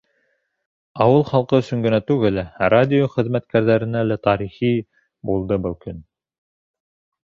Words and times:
Ауыл 1.05 1.21
халҡы 1.31 1.59
өсөн 1.65 1.83
генә 1.87 1.99
түгел, 2.07 2.41
радио 2.77 3.11
хеҙмәткәрҙәренә 3.13 4.05
лә 4.11 4.21
тарихи 4.27 4.75
булды 5.33 5.65
был 5.69 5.83
көн. 5.87 6.07